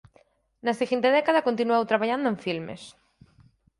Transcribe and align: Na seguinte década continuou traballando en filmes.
Na 0.65 0.73
seguinte 0.79 1.09
década 1.17 1.45
continuou 1.47 1.89
traballando 1.91 2.27
en 2.31 2.37
filmes. 2.45 2.81